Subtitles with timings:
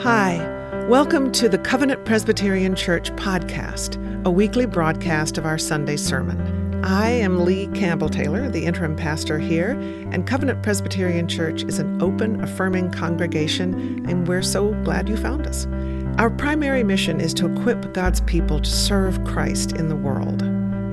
[0.00, 0.38] Hi,
[0.88, 3.96] welcome to the Covenant Presbyterian Church podcast,
[4.26, 6.84] a weekly broadcast of our Sunday sermon.
[6.84, 9.70] I am Lee Campbell Taylor, the interim pastor here,
[10.10, 15.46] and Covenant Presbyterian Church is an open, affirming congregation, and we're so glad you found
[15.46, 15.66] us.
[16.18, 20.42] Our primary mission is to equip God's people to serve Christ in the world.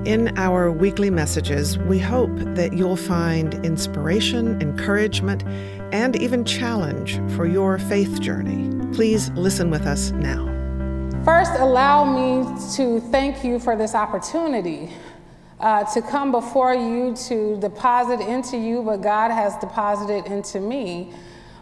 [0.07, 5.43] In our weekly messages, we hope that you'll find inspiration, encouragement,
[5.91, 8.69] and even challenge for your faith journey.
[8.93, 10.47] Please listen with us now.
[11.23, 12.43] First, allow me
[12.75, 14.91] to thank you for this opportunity
[15.59, 21.13] uh, to come before you to deposit into you what God has deposited into me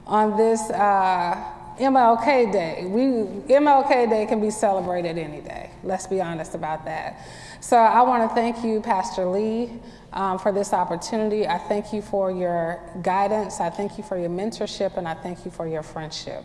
[0.08, 1.36] on this uh,
[1.80, 2.86] MLK Day.
[2.86, 3.02] We,
[3.54, 5.72] MLK Day can be celebrated any day.
[5.84, 7.26] Let's be honest about that.
[7.62, 9.72] So I want to thank you, Pastor Lee,
[10.12, 11.48] um, for this opportunity.
[11.48, 13.62] I thank you for your guidance.
[13.62, 16.44] I thank you for your mentorship, and I thank you for your friendship.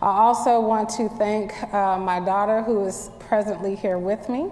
[0.00, 4.50] I also want to thank uh, my daughter who is presently here with me.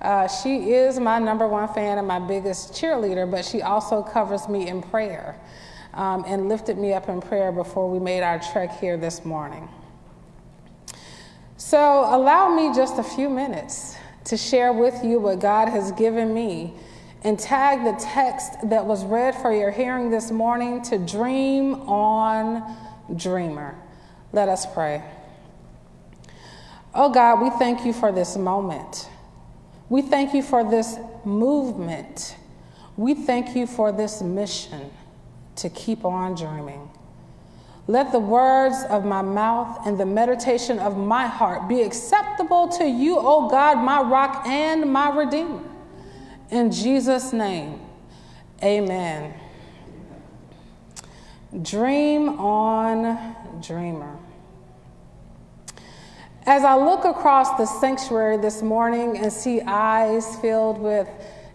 [0.00, 4.48] Uh, she is my number one fan and my biggest cheerleader, but she also covers
[4.48, 5.38] me in prayer
[5.94, 9.68] um, and lifted me up in prayer before we made our trek here this morning.
[11.56, 16.32] So, allow me just a few minutes to share with you what God has given
[16.34, 16.74] me
[17.22, 22.76] and tag the text that was read for your hearing this morning to Dream on
[23.14, 23.76] Dreamer.
[24.32, 25.04] Let us pray.
[26.94, 29.08] Oh God, we thank you for this moment.
[29.88, 32.36] We thank you for this movement.
[32.96, 34.90] We thank you for this mission
[35.56, 36.90] to keep on dreaming.
[37.88, 42.84] Let the words of my mouth and the meditation of my heart be acceptable to
[42.84, 45.62] you, O God, my rock and my redeemer.
[46.50, 47.80] In Jesus' name,
[48.62, 49.34] amen.
[51.60, 54.16] Dream on, dreamer.
[56.46, 61.08] As I look across the sanctuary this morning and see eyes filled with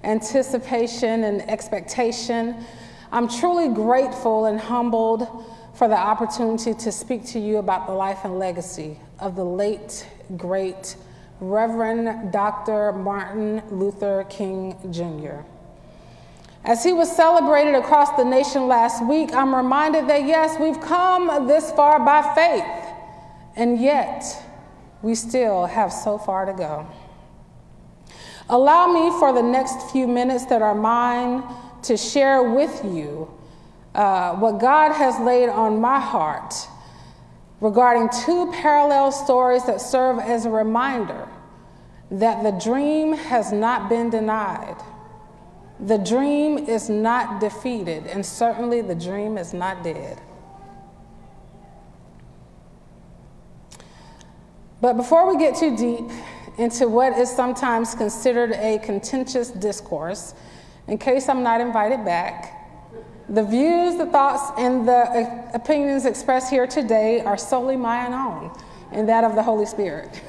[0.04, 2.66] anticipation and expectation,
[3.12, 5.28] I'm truly grateful and humbled
[5.76, 10.08] for the opportunity to speak to you about the life and legacy of the late,
[10.36, 10.96] great
[11.40, 12.92] Reverend Dr.
[12.92, 15.46] Martin Luther King Jr.
[16.66, 21.48] As he was celebrated across the nation last week, I'm reminded that yes, we've come
[21.48, 22.96] this far by faith,
[23.56, 24.24] and yet
[25.02, 26.88] we still have so far to go.
[28.50, 31.44] Allow me for the next few minutes that are mine
[31.84, 33.32] to share with you
[33.96, 36.54] uh, what God has laid on my heart
[37.62, 41.28] regarding two parallel stories that serve as a reminder
[42.12, 44.78] that the dream has not been denied.
[45.80, 50.22] The dream is not defeated, and certainly the dream is not dead.
[54.80, 56.10] But before we get too deep
[56.58, 60.34] into what is sometimes considered a contentious discourse,
[60.88, 62.54] in case I'm not invited back,
[63.30, 68.58] the views, the thoughts, and the uh, opinions expressed here today are solely my own
[68.92, 70.16] and that of the Holy Spirit.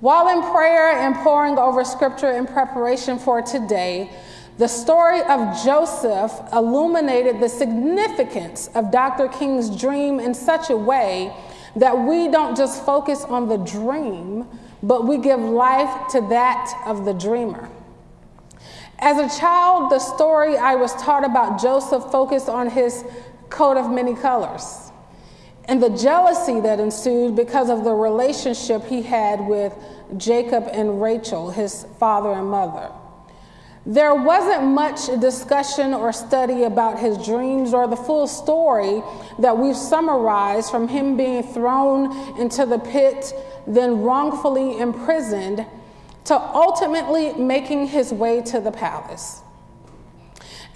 [0.00, 4.10] While in prayer and poring over scripture in preparation for today,
[4.58, 9.28] the story of Joseph illuminated the significance of Dr.
[9.28, 11.32] King's dream in such a way
[11.76, 14.48] that we don't just focus on the dream,
[14.82, 17.68] but we give life to that of the dreamer.
[18.98, 23.04] As a child, the story I was taught about Joseph focused on his
[23.48, 24.88] coat of many colors
[25.68, 29.74] and the jealousy that ensued because of the relationship he had with
[30.16, 32.90] Jacob and Rachel, his father and mother.
[33.84, 39.02] There wasn't much discussion or study about his dreams or the full story
[39.38, 43.32] that we've summarized from him being thrown into the pit,
[43.68, 45.64] then wrongfully imprisoned,
[46.24, 49.42] to ultimately making his way to the palace.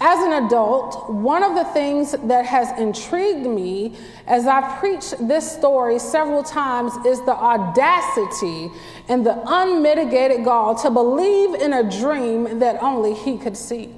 [0.01, 3.95] As an adult, one of the things that has intrigued me
[4.27, 8.69] as I've preached this story several times is the audacity
[9.07, 13.95] and the unmitigated gall to believe in a dream that only he could see.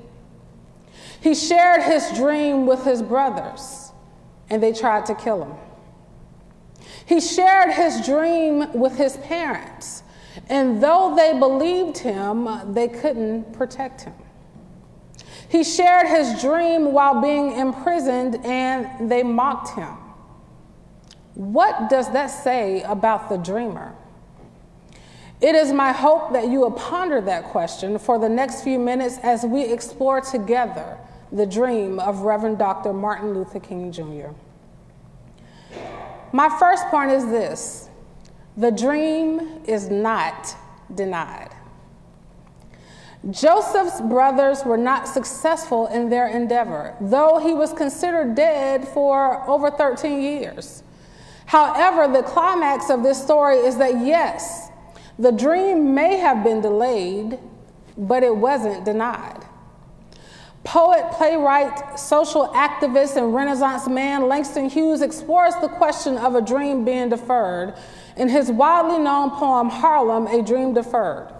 [1.21, 3.91] He shared his dream with his brothers,
[4.49, 5.55] and they tried to kill him.
[7.05, 10.03] He shared his dream with his parents,
[10.49, 14.13] and though they believed him, they couldn't protect him.
[15.47, 19.95] He shared his dream while being imprisoned and they mocked him.
[21.35, 23.95] What does that say about the dreamer?
[25.41, 29.17] It is my hope that you will ponder that question for the next few minutes
[29.21, 30.97] as we explore together
[31.31, 32.93] the dream of Reverend Dr.
[32.93, 34.29] Martin Luther King Jr.
[36.35, 37.89] My first point is this
[38.57, 40.53] the dream is not
[40.93, 41.55] denied.
[43.31, 49.71] Joseph's brothers were not successful in their endeavor, though he was considered dead for over
[49.71, 50.83] 13 years.
[51.45, 54.67] However, the climax of this story is that yes,
[55.17, 57.39] the dream may have been delayed,
[57.97, 59.44] but it wasn't denied.
[60.65, 66.83] Poet, playwright, social activist, and Renaissance man Langston Hughes explores the question of a dream
[66.83, 67.75] being deferred
[68.17, 71.31] in his widely known poem Harlem, A Dream Deferred.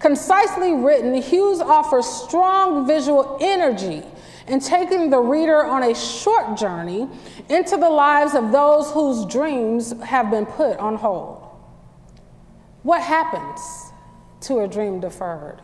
[0.00, 4.02] Concisely written, Hughes offers strong visual energy
[4.48, 7.06] in taking the reader on a short journey
[7.50, 11.46] into the lives of those whose dreams have been put on hold.
[12.82, 13.92] What happens
[14.42, 15.60] to a dream deferred?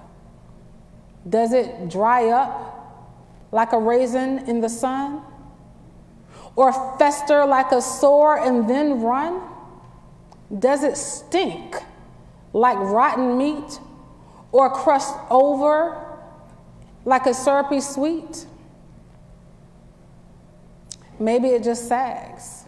[1.29, 5.23] Does it dry up like a raisin in the sun?
[6.57, 9.41] Or fester like a sore and then run?
[10.59, 11.77] Does it stink
[12.53, 13.81] like rotten meat
[14.51, 16.19] or crust over
[17.05, 18.47] like a syrupy sweet?
[21.19, 22.65] Maybe it just sags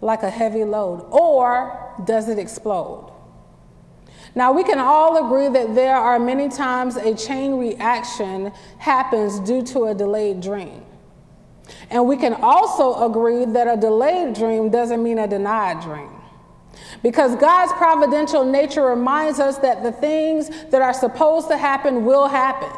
[0.00, 1.06] like a heavy load.
[1.10, 3.12] Or does it explode?
[4.34, 9.62] Now, we can all agree that there are many times a chain reaction happens due
[9.64, 10.82] to a delayed dream.
[11.90, 16.10] And we can also agree that a delayed dream doesn't mean a denied dream.
[17.02, 22.28] Because God's providential nature reminds us that the things that are supposed to happen will
[22.28, 22.70] happen.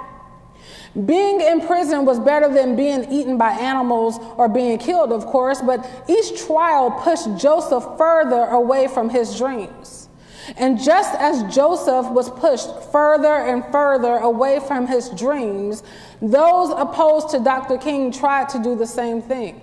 [1.07, 5.63] Being in prison was better than being eaten by animals or being killed, of course,
[5.63, 10.09] but each trial pushed Joseph further away from his dreams.
[10.57, 15.83] And just as Joseph was pushed further and further away from his dreams,
[16.21, 17.79] those opposed to Dr.
[17.79, 19.61] King tried to do the same thing.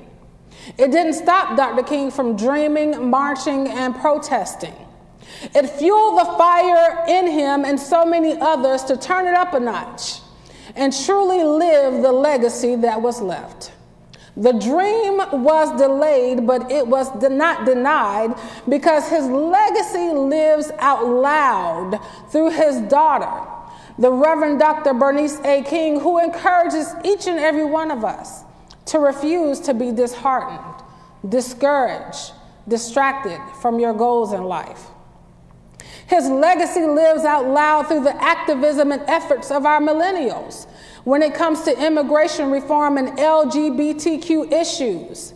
[0.77, 1.83] It didn't stop Dr.
[1.83, 4.75] King from dreaming, marching, and protesting.
[5.53, 9.59] It fueled the fire in him and so many others to turn it up a
[9.59, 10.19] notch
[10.75, 13.71] and truly live the legacy that was left.
[14.37, 18.35] The dream was delayed, but it was not denied
[18.69, 21.99] because his legacy lives out loud
[22.29, 23.49] through his daughter,
[23.97, 24.93] the Reverend Dr.
[24.93, 25.63] Bernice A.
[25.63, 28.43] King, who encourages each and every one of us
[28.85, 30.83] to refuse to be disheartened,
[31.27, 32.31] discouraged,
[32.67, 34.85] distracted from your goals in life.
[36.07, 40.65] His legacy lives out loud through the activism and efforts of our millennials
[41.03, 45.33] when it comes to immigration reform and LGBTQ issues,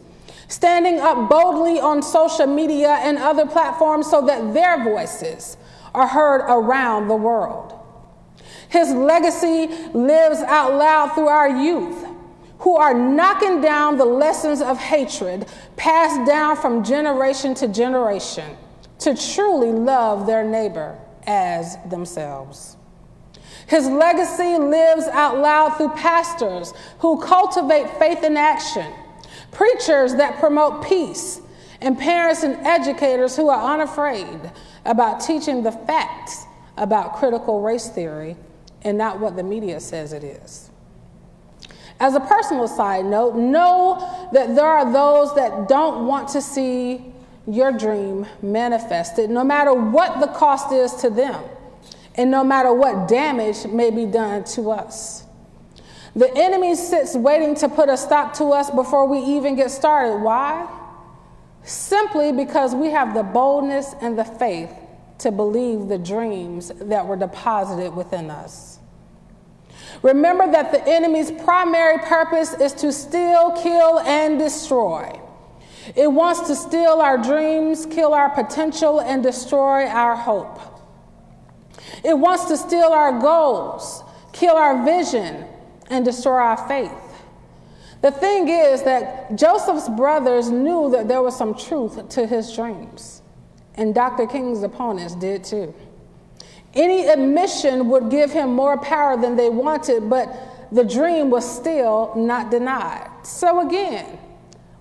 [0.48, 5.58] standing up boldly on social media and other platforms so that their voices
[5.94, 7.78] are heard around the world.
[8.70, 12.06] His legacy lives out loud through our youth
[12.60, 18.56] who are knocking down the lessons of hatred passed down from generation to generation
[19.02, 22.78] to truly love their neighbor as themselves.
[23.68, 28.92] His legacy lives out loud through pastors who cultivate faith in action,
[29.52, 31.42] preachers that promote peace,
[31.82, 34.52] and parents and educators who are unafraid
[34.86, 36.46] about teaching the facts
[36.78, 38.36] about critical race theory
[38.84, 40.70] and not what the media says it is.
[42.00, 47.11] As a personal side note, know that there are those that don't want to see
[47.48, 51.44] your dream manifested, no matter what the cost is to them,
[52.16, 55.26] and no matter what damage may be done to us.
[56.16, 60.18] The enemy sits waiting to put a stop to us before we even get started.
[60.18, 60.68] Why?
[61.64, 64.72] Simply because we have the boldness and the faith
[65.20, 68.80] to believe the dreams that were deposited within us.
[70.04, 75.20] Remember that the enemy's primary purpose is to steal, kill, and destroy.
[75.96, 80.60] It wants to steal our dreams, kill our potential, and destroy our hope.
[82.04, 85.46] It wants to steal our goals, kill our vision,
[85.90, 86.92] and destroy our faith.
[88.02, 93.22] The thing is that Joseph's brothers knew that there was some truth to his dreams,
[93.76, 94.26] and Dr.
[94.26, 95.74] King's opponents did too.
[96.74, 100.34] Any admission would give him more power than they wanted, but
[100.72, 103.10] the dream was still not denied.
[103.24, 104.18] So, again,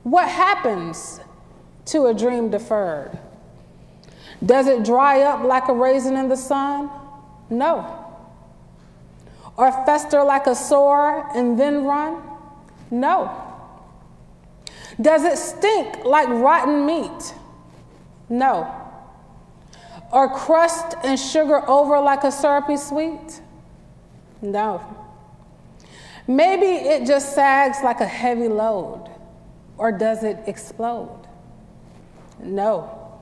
[0.02, 1.21] what happens
[1.87, 3.19] to a dream deferred?
[4.45, 6.90] Does it dry up like a raisin in the sun?
[7.50, 7.97] No.
[9.57, 12.23] Or fester like a sore and then run?
[12.90, 13.30] No.
[15.00, 17.35] Does it stink like rotten meat?
[18.28, 18.80] No
[20.12, 23.40] or crust and sugar over like a syrupy sweet?
[24.42, 24.83] No.
[26.26, 29.11] Maybe it just sags like a heavy load,
[29.81, 31.27] or does it explode?
[32.39, 33.19] No.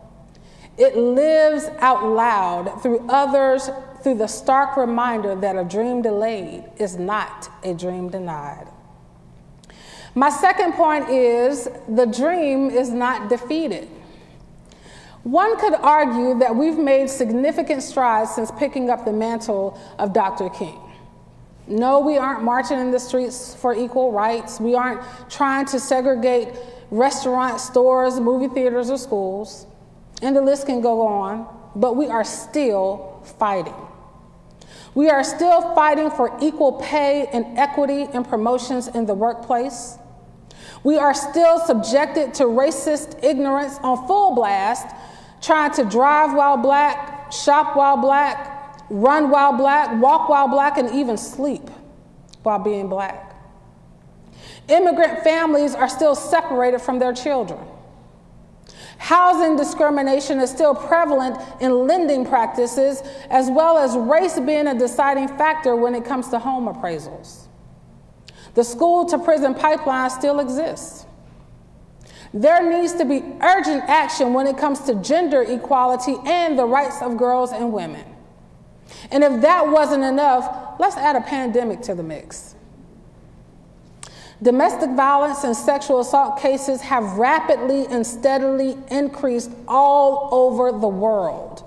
[0.77, 3.71] It lives out loud through others
[4.03, 8.67] through the stark reminder that a dream delayed is not a dream denied.
[10.17, 13.89] My second point is the dream is not defeated.
[15.23, 20.49] One could argue that we've made significant strides since picking up the mantle of Dr.
[20.49, 20.81] King.
[21.69, 24.59] No, we aren't marching in the streets for equal rights.
[24.59, 26.49] We aren't trying to segregate
[26.91, 29.67] restaurants, stores, movie theaters, or schools.
[30.23, 31.47] And the list can go on,
[31.77, 33.75] but we are still fighting.
[34.95, 39.99] We are still fighting for equal pay and equity and promotions in the workplace.
[40.83, 44.87] We are still subjected to racist ignorance on full blast,
[45.43, 48.58] trying to drive while black, shop while black,
[48.91, 51.69] run while black, walk while black, and even sleep
[52.43, 53.35] while being black.
[54.69, 57.61] Immigrant families are still separated from their children.
[58.99, 65.29] Housing discrimination is still prevalent in lending practices, as well as race being a deciding
[65.29, 67.47] factor when it comes to home appraisals.
[68.55, 71.07] The school to prison pipeline still exists.
[72.35, 77.01] There needs to be urgent action when it comes to gender equality and the rights
[77.01, 78.05] of girls and women.
[79.11, 82.55] And if that wasn't enough, let's add a pandemic to the mix.
[84.41, 91.65] Domestic violence and sexual assault cases have rapidly and steadily increased all over the world.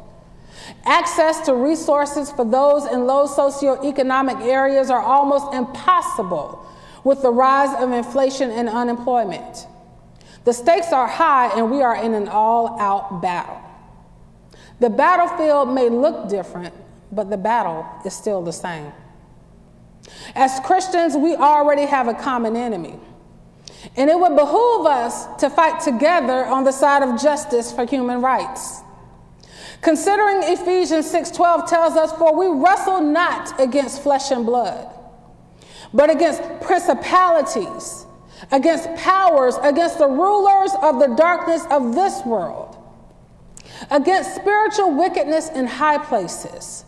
[0.86, 6.66] Access to resources for those in low socioeconomic areas are almost impossible
[7.04, 9.68] with the rise of inflation and unemployment.
[10.44, 13.62] The stakes are high, and we are in an all out battle.
[14.80, 16.74] The battlefield may look different,
[17.12, 18.91] but the battle is still the same.
[20.36, 23.00] As Christians, we already have a common enemy.
[23.96, 28.22] And it would behoove us to fight together on the side of justice for human
[28.22, 28.82] rights.
[29.82, 34.88] Considering Ephesians 6:12 tells us for we wrestle not against flesh and blood,
[35.94, 38.06] but against principalities,
[38.51, 42.77] against powers, against the rulers of the darkness of this world,
[43.89, 46.86] against spiritual wickedness in high places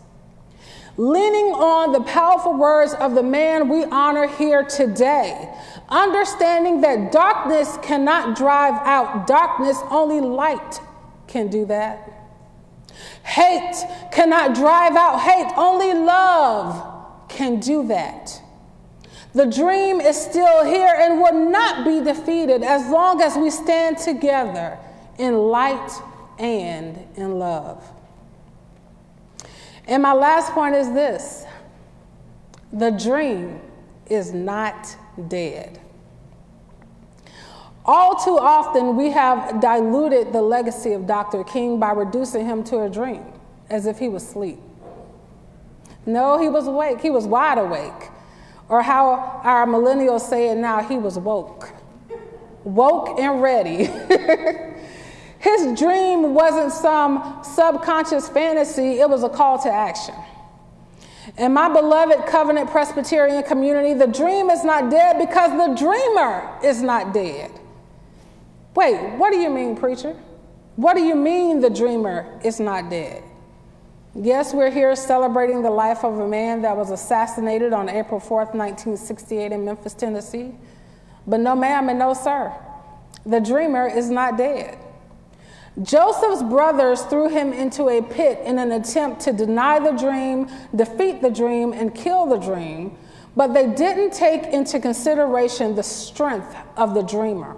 [0.96, 5.52] leaning on the powerful words of the man we honor here today,
[5.88, 10.80] understanding that darkness cannot drive out darkness, only light
[11.26, 12.10] can do that.
[13.24, 13.74] Hate
[14.12, 18.40] cannot drive out hate, only love can do that.
[19.34, 23.98] The dream is still here and will not be defeated as long as we stand
[23.98, 24.78] together
[25.18, 25.90] in light
[26.38, 27.84] and in love.
[29.86, 31.44] And my last point is this
[32.72, 33.60] the dream
[34.06, 34.96] is not
[35.28, 35.80] dead.
[37.86, 41.44] All too often, we have diluted the legacy of Dr.
[41.44, 43.22] King by reducing him to a dream,
[43.68, 44.58] as if he was asleep.
[46.06, 47.00] No, he was awake.
[47.00, 48.10] He was wide awake.
[48.68, 51.72] Or how our millennials say it now, he was woke.
[52.64, 53.90] Woke and ready.
[55.44, 60.14] His dream wasn't some subconscious fantasy, it was a call to action.
[61.36, 66.80] In my beloved Covenant Presbyterian community, the dream is not dead because the dreamer is
[66.80, 67.50] not dead.
[68.74, 70.16] Wait, what do you mean, preacher?
[70.76, 73.22] What do you mean the dreamer is not dead?
[74.14, 78.54] Yes, we're here celebrating the life of a man that was assassinated on April 4th,
[78.54, 80.54] 1968, in Memphis, Tennessee.
[81.26, 82.50] But no, ma'am, and no, sir.
[83.26, 84.78] The dreamer is not dead.
[85.82, 91.20] Joseph's brothers threw him into a pit in an attempt to deny the dream, defeat
[91.20, 92.96] the dream, and kill the dream,
[93.34, 97.56] but they didn't take into consideration the strength of the dreamer.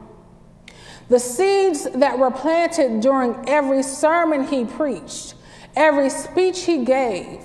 [1.08, 5.34] The seeds that were planted during every sermon he preached,
[5.76, 7.42] every speech he gave,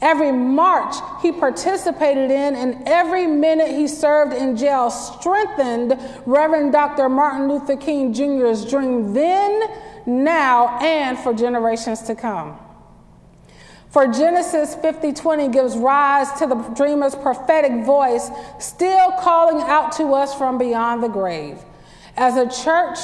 [0.00, 7.10] every march he participated in, and every minute he served in jail strengthened Reverend Dr.
[7.10, 9.62] Martin Luther King Jr.'s dream then
[10.06, 12.58] now, and for generations to come.
[13.94, 20.14] For Genesis 50 20 gives rise to the dreamer's prophetic voice, still calling out to
[20.14, 21.58] us from beyond the grave.
[22.16, 22.98] As a church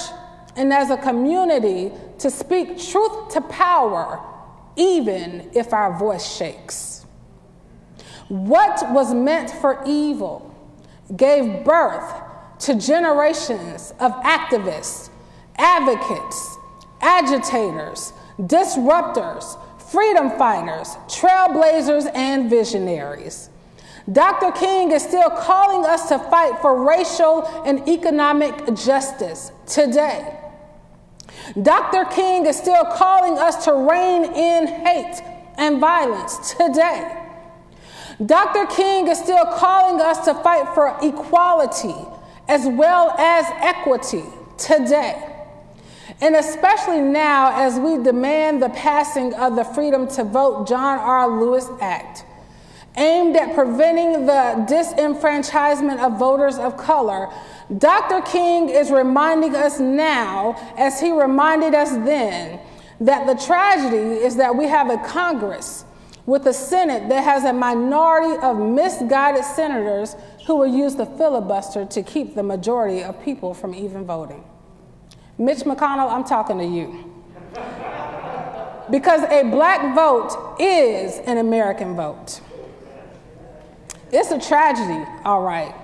[0.57, 4.21] and as a community, to speak truth to power,
[4.75, 7.07] even if our voice shakes.
[8.29, 10.55] What was meant for evil
[11.17, 12.15] gave birth
[12.61, 15.11] to generations of activists,
[15.57, 16.59] advocates,
[17.01, 19.59] agitators, disruptors,
[19.91, 23.51] freedom fighters, trailblazers, and visionaries.
[24.11, 24.51] Dr.
[24.53, 30.37] King is still calling us to fight for racial and economic justice today.
[31.61, 32.05] Dr.
[32.07, 35.21] King is still calling us to rein in hate
[35.57, 37.17] and violence today.
[38.25, 38.67] Dr.
[38.67, 41.95] King is still calling us to fight for equality
[42.49, 44.25] as well as equity
[44.59, 45.30] today.
[46.21, 51.41] And especially now, as we demand the passing of the Freedom to Vote John R.
[51.41, 52.25] Lewis Act,
[52.97, 57.29] aimed at preventing the disenfranchisement of voters of color,
[57.79, 58.21] Dr.
[58.23, 62.61] King is reminding us now, as he reminded us then,
[63.01, 65.85] that the tragedy is that we have a Congress
[66.27, 71.85] with a Senate that has a minority of misguided senators who will use the filibuster
[71.87, 74.45] to keep the majority of people from even voting.
[75.41, 77.03] Mitch McConnell, I'm talking to you.
[78.91, 82.43] because a black vote is an American vote.
[84.13, 85.75] It's a tragedy, all right.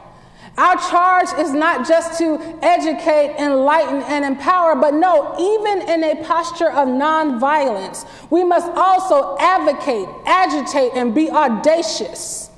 [0.59, 6.23] Our charge is not just to educate, enlighten, and empower, but no, even in a
[6.23, 12.51] posture of nonviolence, we must also advocate, agitate, and be audacious,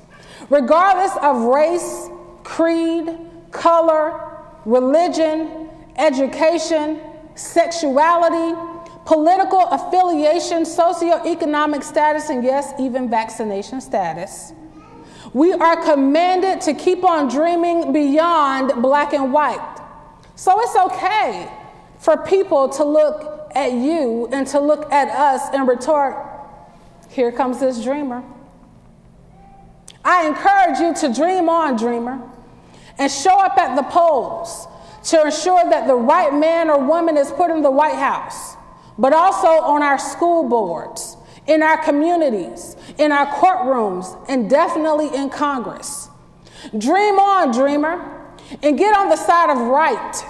[0.49, 2.09] regardless of race,
[2.43, 3.17] creed,
[3.51, 5.68] color, religion,
[5.99, 6.99] education,
[7.35, 8.57] sexuality,
[9.05, 14.53] political affiliation, socioeconomic status, and yes, even vaccination status.
[15.33, 19.77] We are commanded to keep on dreaming beyond black and white.
[20.35, 21.51] So it's okay
[21.99, 26.15] for people to look at you and to look at us and retort,
[27.09, 28.23] Here comes this dreamer.
[30.05, 32.21] I encourage you to dream on, dreamer,
[32.97, 34.67] and show up at the polls
[35.03, 38.55] to ensure that the right man or woman is put in the White House,
[38.97, 41.17] but also on our school boards
[41.49, 46.09] in our communities, in our courtrooms, and definitely in Congress.
[46.77, 48.23] Dream on, dreamer,
[48.61, 50.23] and get on the side of right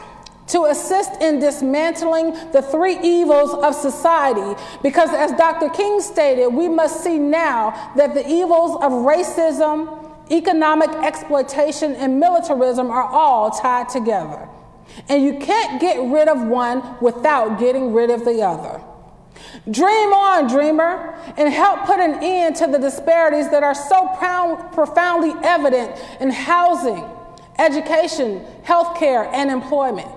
[0.47, 4.59] to assist in dismantling the three evils of society.
[4.81, 5.69] Because, as Dr.
[5.69, 12.89] King stated, we must see now that the evils of racism, economic exploitation, and militarism
[12.89, 14.47] are all tied together.
[15.07, 18.81] And you can't get rid of one without getting rid of the other.
[19.69, 24.73] Dream on, dreamer, and help put an end to the disparities that are so profound,
[24.73, 27.05] profoundly evident in housing,
[27.57, 30.09] education, healthcare, and employment.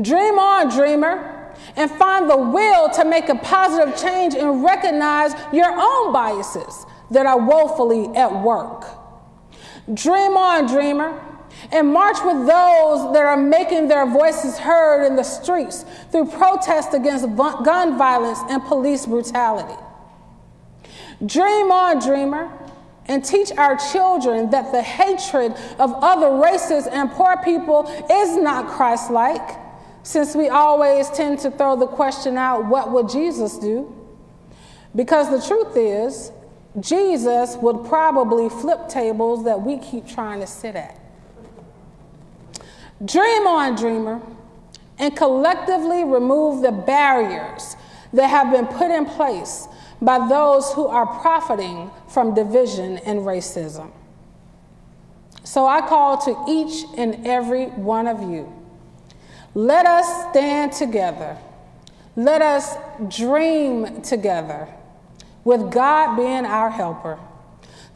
[0.00, 5.70] Dream on, dreamer, and find the will to make a positive change and recognize your
[5.70, 8.86] own biases that are woefully at work.
[9.94, 11.20] Dream on, dreamer
[11.70, 16.94] and march with those that are making their voices heard in the streets through protest
[16.94, 19.80] against gun violence and police brutality.
[21.24, 22.50] Dream on, dreamer,
[23.06, 28.68] and teach our children that the hatred of other races and poor people is not
[28.68, 29.58] Christ like,
[30.02, 33.94] since we always tend to throw the question out what would Jesus do?
[34.94, 36.32] Because the truth is,
[36.80, 40.98] Jesus would probably flip tables that we keep trying to sit at.
[43.04, 44.20] Dream on, dreamer,
[44.98, 47.76] and collectively remove the barriers
[48.12, 49.66] that have been put in place
[50.00, 53.90] by those who are profiting from division and racism.
[55.44, 58.62] So I call to each and every one of you
[59.54, 61.36] let us stand together.
[62.16, 62.76] Let us
[63.14, 64.68] dream together,
[65.44, 67.18] with God being our helper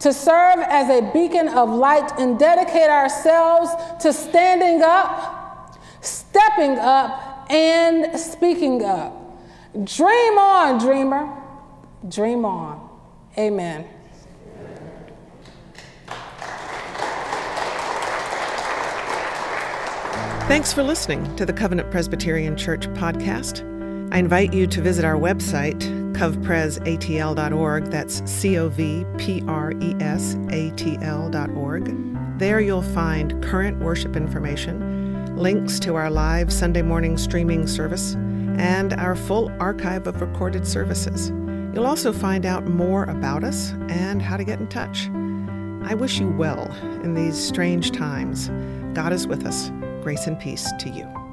[0.00, 3.70] to serve as a beacon of light and dedicate ourselves
[4.02, 9.12] to standing up, stepping up, and speaking up.
[9.84, 11.42] Dream on, dreamer.
[12.08, 12.88] Dream on.
[13.38, 13.86] Amen.
[20.46, 23.64] Thanks for listening to the Covenant Presbyterian Church podcast.
[24.12, 25.82] I invite you to visit our website,
[26.16, 27.84] covpresatl.org.
[27.84, 32.38] That's C O V P R E S A T L.org.
[32.38, 38.14] There you'll find current worship information, links to our live Sunday morning streaming service,
[38.58, 41.30] and our full archive of recorded services.
[41.74, 45.08] You'll also find out more about us and how to get in touch.
[45.88, 48.48] I wish you well in these strange times.
[48.94, 49.70] God is with us.
[50.02, 51.25] Grace and peace to you.